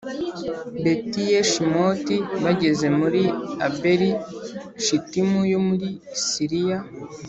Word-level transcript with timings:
Betiyeshimoti 0.83 2.15
bageza 2.43 2.87
muri 2.99 3.21
Abeli 3.67 4.09
Shitimu 4.83 5.39
yo 5.51 5.59
mu 5.65 5.73
Siliya 6.25 6.79